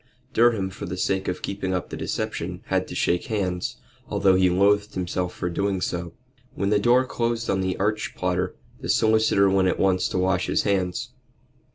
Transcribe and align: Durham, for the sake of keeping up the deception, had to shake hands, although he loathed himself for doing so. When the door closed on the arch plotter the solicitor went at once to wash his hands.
Durham, 0.33 0.71
for 0.71 0.87
the 0.87 0.97
sake 0.97 1.27
of 1.27 1.43
keeping 1.43 1.75
up 1.75 1.91
the 1.91 1.95
deception, 1.95 2.63
had 2.69 2.87
to 2.87 2.95
shake 2.95 3.25
hands, 3.25 3.77
although 4.09 4.33
he 4.33 4.49
loathed 4.49 4.95
himself 4.95 5.31
for 5.31 5.47
doing 5.47 5.79
so. 5.79 6.13
When 6.55 6.71
the 6.71 6.79
door 6.79 7.05
closed 7.05 7.51
on 7.51 7.61
the 7.61 7.77
arch 7.77 8.15
plotter 8.15 8.55
the 8.79 8.89
solicitor 8.89 9.47
went 9.47 9.67
at 9.67 9.77
once 9.79 10.07
to 10.09 10.17
wash 10.17 10.47
his 10.47 10.63
hands. 10.63 11.09